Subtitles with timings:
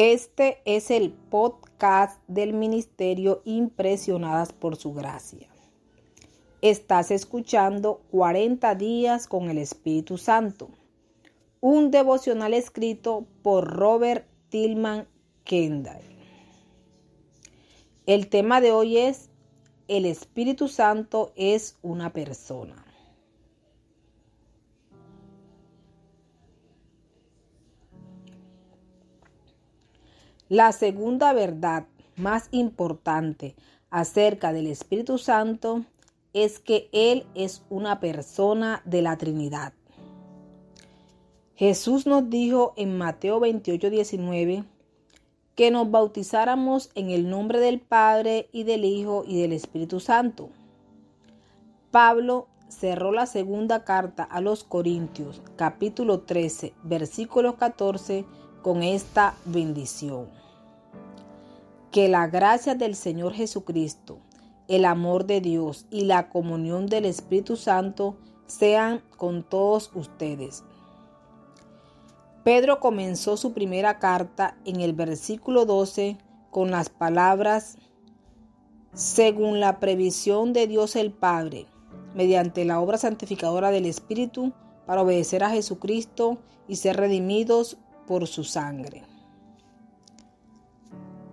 [0.00, 5.48] Este es el podcast del Ministerio Impresionadas por Su Gracia.
[6.62, 10.68] Estás escuchando 40 días con el Espíritu Santo,
[11.58, 15.08] un devocional escrito por Robert Tillman
[15.42, 16.04] Kendall.
[18.06, 19.30] El tema de hoy es
[19.88, 22.87] El Espíritu Santo es una persona.
[30.48, 33.54] La segunda verdad más importante
[33.90, 35.84] acerca del Espíritu Santo
[36.32, 39.74] es que Él es una persona de la Trinidad.
[41.54, 44.64] Jesús nos dijo en Mateo 28, 19
[45.54, 50.50] que nos bautizáramos en el nombre del Padre y del Hijo y del Espíritu Santo.
[51.90, 58.24] Pablo cerró la segunda carta a los Corintios, capítulo 13, versículo 14,
[58.62, 60.26] con esta bendición.
[61.90, 64.18] Que la gracia del Señor Jesucristo,
[64.68, 68.16] el amor de Dios y la comunión del Espíritu Santo
[68.46, 70.64] sean con todos ustedes.
[72.44, 76.16] Pedro comenzó su primera carta en el versículo 12
[76.50, 77.76] con las palabras,
[78.94, 81.66] según la previsión de Dios el Padre,
[82.14, 84.52] mediante la obra santificadora del Espíritu,
[84.86, 87.76] para obedecer a Jesucristo y ser redimidos
[88.08, 89.04] por su sangre.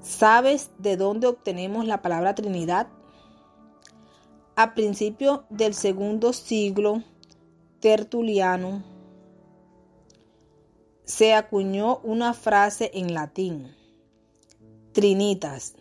[0.00, 2.86] ¿Sabes de dónde obtenemos la palabra Trinidad?
[4.54, 7.02] A principios del segundo siglo,
[7.80, 8.84] Tertuliano
[11.04, 13.74] se acuñó una frase en latín,
[14.92, 15.74] Trinitas,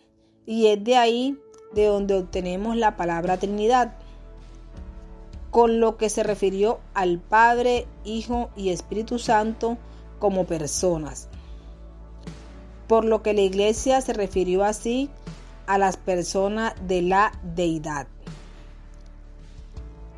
[0.47, 1.39] y es de ahí
[1.73, 3.95] de donde obtenemos la palabra Trinidad,
[5.51, 9.77] con lo que se refirió al Padre, Hijo y Espíritu Santo
[10.19, 11.29] como personas
[12.89, 15.11] por lo que la iglesia se refirió así
[15.67, 18.07] a las personas de la deidad.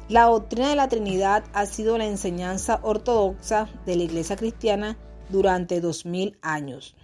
[0.08, 4.98] La doctrina de la Trinidad ha sido la enseñanza ortodoxa de la iglesia cristiana
[5.30, 6.96] durante dos mil años.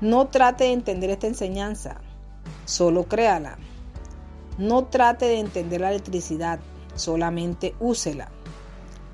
[0.00, 2.00] No trate de entender esta enseñanza,
[2.64, 3.58] solo créala.
[4.56, 6.58] No trate de entender la electricidad,
[6.94, 8.30] solamente úsela.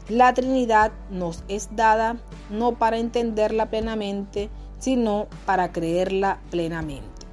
[0.09, 2.19] La Trinidad nos es dada
[2.51, 7.27] no para entenderla plenamente, sino para creerla plenamente.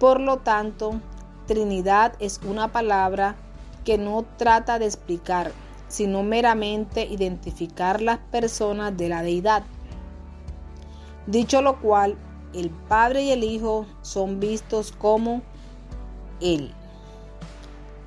[0.00, 1.00] Por lo tanto,
[1.46, 3.36] Trinidad es una palabra
[3.84, 5.52] que no trata de explicar,
[5.86, 9.62] sino meramente identificar las personas de la deidad.
[11.28, 12.16] Dicho lo cual,
[12.54, 15.42] el Padre y el Hijo son vistos como
[16.40, 16.74] Él.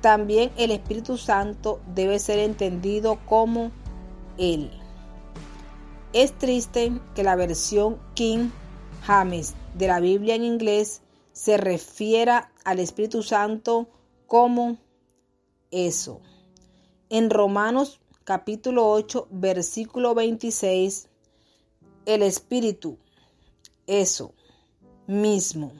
[0.08, 3.72] También el Espíritu Santo debe ser entendido como
[4.38, 4.70] Él.
[6.14, 8.48] Es triste que la versión King
[9.02, 11.02] James de la Biblia en inglés
[11.32, 13.86] se refiera al Espíritu Santo
[14.26, 14.78] como
[15.70, 16.22] eso.
[17.10, 21.10] En Romanos capítulo 8, versículo 26,
[22.06, 22.96] el Espíritu,
[23.86, 24.32] eso
[25.06, 25.74] mismo.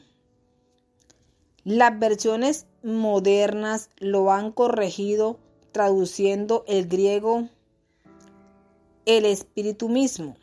[1.70, 5.38] Las versiones modernas lo han corregido
[5.70, 7.46] traduciendo el griego
[9.04, 10.34] el Espíritu mismo.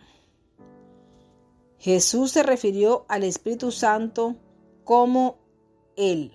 [1.80, 4.36] Jesús se refirió al Espíritu Santo
[4.84, 5.40] como
[5.96, 6.32] Él.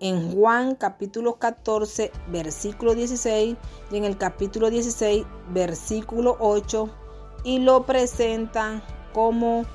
[0.00, 3.58] En Juan capítulo 14, versículo 16
[3.90, 6.88] y en el capítulo 16, versículo 8,
[7.44, 8.82] y lo presentan
[9.12, 9.66] como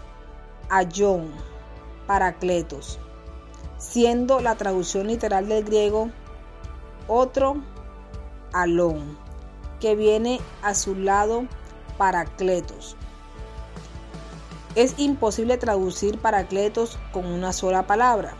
[0.71, 1.29] Ayón,
[2.07, 2.99] Paracletos
[3.81, 6.11] siendo la traducción literal del griego
[7.07, 7.55] otro
[8.53, 9.17] alón,
[9.79, 11.45] que viene a su lado
[11.97, 12.95] paracletos.
[14.75, 18.35] Es imposible traducir paracletos con una sola palabra,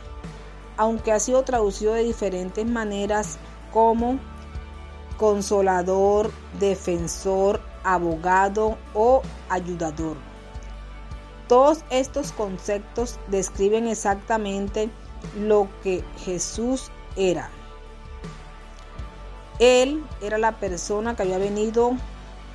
[0.77, 3.39] aunque ha sido traducido de diferentes maneras
[3.73, 4.19] como
[5.17, 10.17] consolador, defensor, abogado o ayudador.
[11.47, 14.89] Todos estos conceptos describen exactamente
[15.39, 17.49] lo que Jesús era.
[19.59, 21.91] Él era la persona que había venido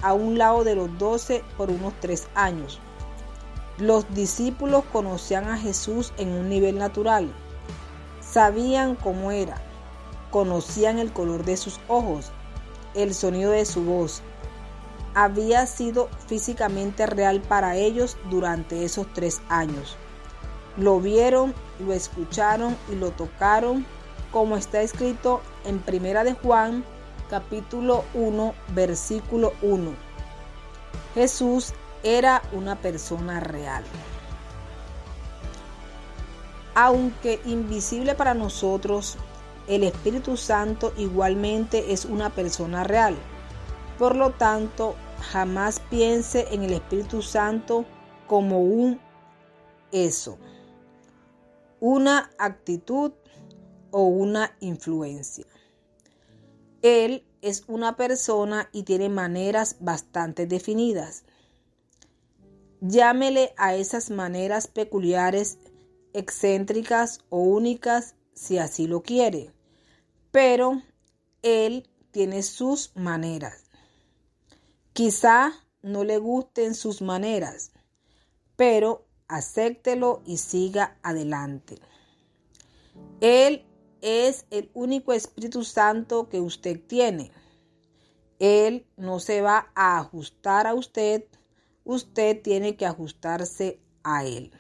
[0.03, 2.81] a un lado de los doce por unos tres años.
[3.79, 7.33] Los discípulos conocían a Jesús en un nivel natural.
[8.21, 9.61] Sabían cómo era.
[10.31, 12.33] Conocían el color de sus ojos,
[12.95, 14.23] el sonido de su voz.
[15.15, 19.97] Había sido físicamente real para ellos durante esos tres años.
[20.77, 23.87] Lo vieron, lo escucharon y lo tocaron,
[24.31, 26.85] como está escrito en Primera de Juan,
[27.31, 29.93] capítulo 1, versículo 1.
[31.15, 33.85] Jesús era una persona real.
[36.75, 39.17] Aunque invisible para nosotros,
[39.67, 43.17] el Espíritu Santo igualmente es una persona real.
[43.99, 44.95] Por lo tanto,
[45.33, 47.87] jamás piense en el Espíritu Santo
[48.27, 49.01] como un
[49.91, 50.37] eso,
[51.87, 53.13] una actitud
[53.93, 55.47] o una influencia.
[56.83, 61.23] Él es una persona y tiene maneras bastante definidas.
[62.81, 65.59] Llámele a esas maneras peculiares,
[66.13, 69.53] excéntricas o únicas si así lo quiere,
[70.33, 70.83] pero
[71.43, 73.63] Él tiene sus maneras.
[74.93, 75.53] Quizá
[75.83, 77.71] no le gusten sus maneras,
[78.57, 81.79] pero acéptelo y siga adelante.
[83.21, 83.65] Él
[84.01, 87.31] es el único Espíritu Santo que usted tiene.
[88.39, 91.25] Él no se va a ajustar a usted,
[91.85, 94.53] usted tiene que ajustarse a Él.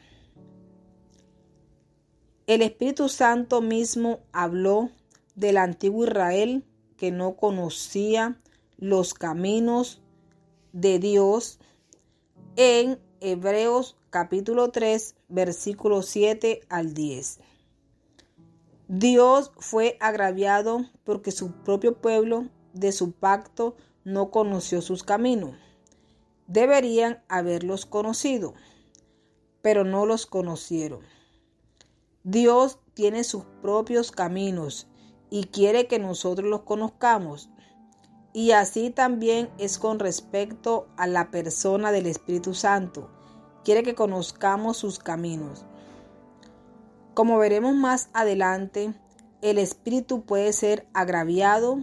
[2.47, 4.91] El Espíritu Santo mismo habló
[5.35, 6.65] del antiguo Israel
[6.97, 8.41] que no conocía
[8.79, 10.01] los caminos
[10.73, 11.59] de Dios
[12.57, 17.41] en Hebreos capítulo 3 versículo 7 al 10.
[18.89, 25.51] Dios fue agraviado porque su propio pueblo de su pacto no conoció sus caminos.
[26.47, 28.55] Deberían haberlos conocido,
[29.61, 31.01] pero no los conocieron.
[32.25, 34.87] Dios tiene sus propios caminos
[35.29, 37.51] y quiere que nosotros los conozcamos.
[38.33, 43.11] Y así también es con respecto a la persona del Espíritu Santo.
[43.67, 45.65] Quiere que conozcamos sus caminos.
[47.15, 48.95] Como veremos más adelante,
[49.43, 51.81] el espíritu puede ser agraviado,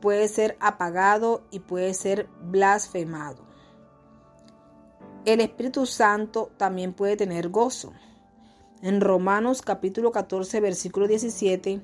[0.00, 3.44] puede ser apagado y puede ser blasfemado.
[5.24, 7.92] El Espíritu Santo también puede tener gozo.
[8.82, 11.80] En Romanos capítulo 14 versículo 17,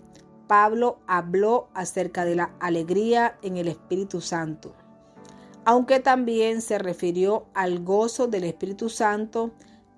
[0.48, 4.74] Pablo habló acerca de la alegría en el Espíritu Santo,
[5.66, 9.50] aunque también se refirió al gozo del Espíritu Santo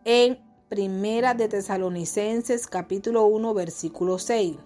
[0.07, 0.39] en
[0.71, 4.57] Primera de Tesalonicenses capítulo 1 versículo 6.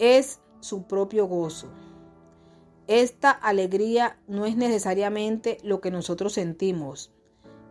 [0.00, 1.68] Es su propio gozo.
[2.88, 7.12] Esta alegría no es necesariamente lo que nosotros sentimos,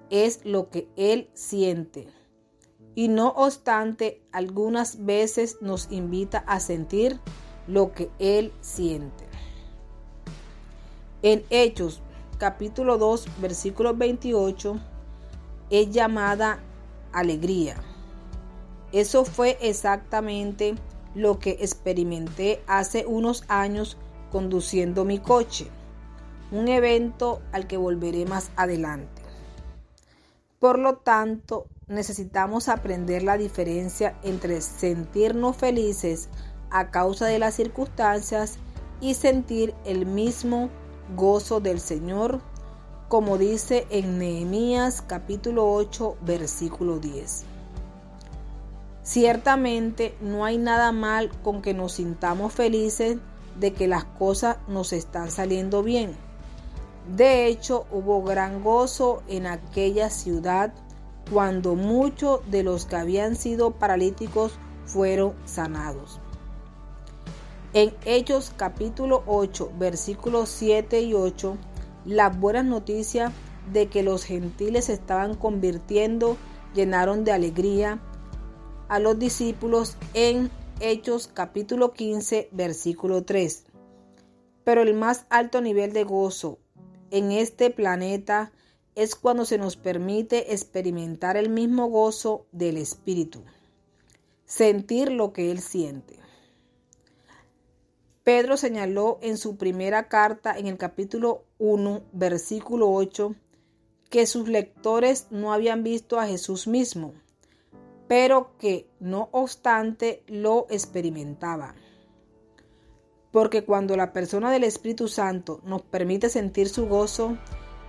[0.10, 2.08] es lo que Él siente.
[2.96, 7.20] Y no obstante, algunas veces nos invita a sentir
[7.68, 9.26] lo que Él siente.
[11.22, 12.02] En Hechos
[12.38, 14.80] capítulo 2 versículo 28
[15.70, 16.60] es llamada
[17.12, 17.76] alegría.
[18.92, 20.76] Eso fue exactamente
[21.16, 23.98] lo que experimenté hace unos años
[24.32, 25.68] conduciendo mi coche,
[26.52, 29.22] un evento al que volveré más adelante.
[30.60, 36.30] Por lo tanto, necesitamos aprender la diferencia entre sentirnos felices
[36.70, 38.58] a causa de las circunstancias
[39.02, 40.70] y sentir el mismo
[41.16, 42.42] gozo del Señor
[43.14, 47.44] como dice en Nehemías capítulo 8 versículo 10.
[49.04, 53.18] Ciertamente no hay nada mal con que nos sintamos felices
[53.60, 56.16] de que las cosas nos están saliendo bien.
[57.16, 60.74] De hecho, hubo gran gozo en aquella ciudad
[61.32, 64.54] cuando muchos de los que habían sido paralíticos
[64.86, 66.20] fueron sanados.
[67.76, 71.58] En Hechos capítulo 8 versículos 7 y 8
[72.06, 73.34] las buenas noticias
[73.72, 76.38] de que los gentiles se estaban convirtiendo
[76.76, 78.00] llenaron de alegría
[78.90, 80.52] a los discípulos en
[80.82, 83.66] Hechos capítulo 15 versículo 3.
[84.64, 86.60] Pero el más alto nivel de gozo
[87.10, 88.52] en este planeta
[88.94, 93.42] es cuando se nos permite experimentar el mismo gozo del Espíritu,
[94.46, 96.23] sentir lo que Él siente.
[98.24, 103.36] Pedro señaló en su primera carta en el capítulo 1, versículo 8,
[104.10, 107.14] que sus lectores no habían visto a Jesús mismo,
[108.08, 111.76] pero que no obstante lo experimentaban.
[113.32, 117.38] Porque cuando la persona del Espíritu Santo nos permite sentir su gozo,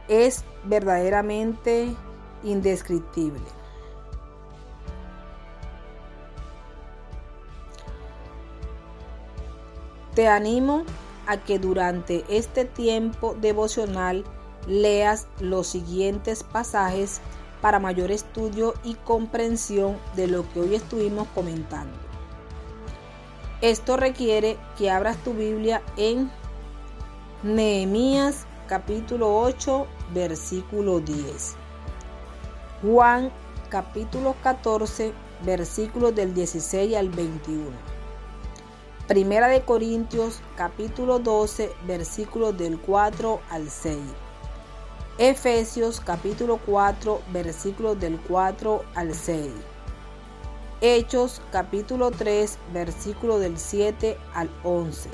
[0.09, 1.95] es verdaderamente
[2.43, 3.64] indescriptible.
[10.15, 10.85] Te animo
[11.27, 14.25] a que durante este tiempo devocional
[14.69, 17.21] leas los siguientes pasajes
[17.61, 21.97] para mayor estudio y comprensión de lo que hoy estuvimos comentando.
[23.61, 26.31] Esto requiere que abras tu Biblia en
[27.43, 31.57] Nehemías capítulo 8, versículo 10.
[32.83, 33.33] Juan
[33.69, 35.13] capítulo 14,
[35.45, 37.94] versículos del 16 al 21.
[39.07, 43.99] Primera de Corintios capítulo 12, versículos del 4 al 6.
[45.19, 49.51] Efesios capítulo 4, versículos del 4 al 6.
[50.81, 55.11] Hechos capítulo 3, versículo del 7 al 11.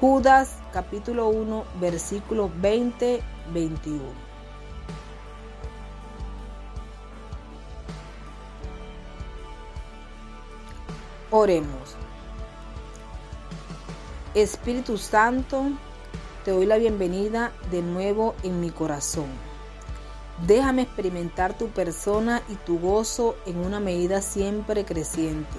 [0.00, 3.22] Judas capítulo 1, versículos 20,
[3.52, 4.00] 21.
[11.30, 11.96] Oremos.
[14.34, 15.64] Espíritu Santo,
[16.44, 19.26] te doy la bienvenida de nuevo en mi corazón.
[20.46, 25.58] Déjame experimentar tu persona y tu gozo en una medida siempre creciente.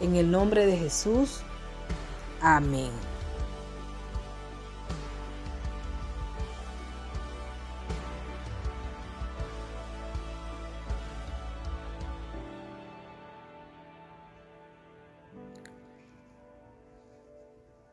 [0.00, 1.40] En el nombre de Jesús.
[2.40, 2.92] Amén.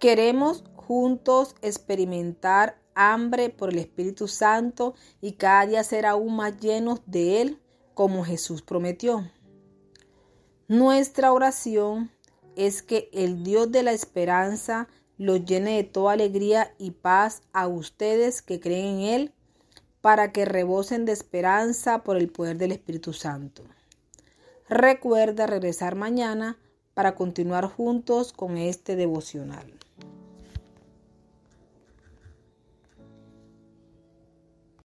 [0.03, 6.99] Queremos juntos experimentar hambre por el Espíritu Santo y cada día ser aún más llenos
[7.05, 7.61] de Él
[7.93, 9.31] como Jesús prometió.
[10.67, 12.11] Nuestra oración
[12.57, 17.69] es que el Dios de la esperanza los llene de toda alegría y paz a
[17.69, 19.33] ustedes que creen en Él,
[20.01, 23.63] para que rebosen de esperanza por el poder del Espíritu Santo.
[24.67, 26.57] Recuerda regresar mañana
[26.93, 29.79] para continuar juntos con este devocional.